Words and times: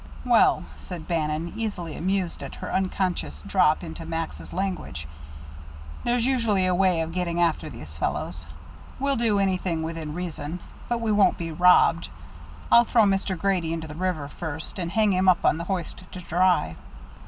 "Well," 0.25 0.65
said 0.77 1.07
Bannon, 1.07 1.53
easily, 1.55 1.95
amused 1.95 2.41
at 2.41 2.55
her 2.55 2.71
unconscious 2.73 3.43
drop 3.45 3.83
into 3.83 4.03
Max's 4.03 4.51
language, 4.51 5.07
"there's 6.03 6.25
usually 6.25 6.65
a 6.65 6.73
way 6.73 7.01
of 7.01 7.11
getting 7.11 7.39
after 7.39 7.69
these 7.69 7.97
fellows. 7.97 8.47
We'll 8.99 9.15
do 9.15 9.37
anything 9.37 9.83
within 9.83 10.15
reason, 10.15 10.59
but 10.89 11.01
we 11.01 11.11
won't 11.11 11.37
be 11.37 11.51
robbed. 11.51 12.09
I'll 12.71 12.83
throw 12.85 13.03
Mr. 13.03 13.37
Grady 13.37 13.73
into 13.73 13.87
the 13.87 13.93
river 13.93 14.27
first, 14.27 14.79
and 14.79 14.89
hang 14.91 15.13
him 15.13 15.29
up 15.29 15.45
on 15.45 15.57
the 15.59 15.65
hoist 15.65 16.03
to 16.13 16.19
dry." 16.21 16.77